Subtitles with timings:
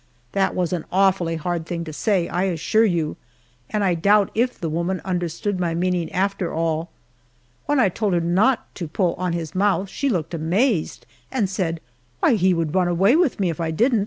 [0.31, 3.17] That was an awfully hard thing to say, I assure you,
[3.69, 6.89] and I doubt if the woman understood my meaning after all.
[7.67, 11.81] When I told her not to pull on his mouth she looked amazed, and said,
[12.19, 13.99] "Why, he would run away with me if I didn't!"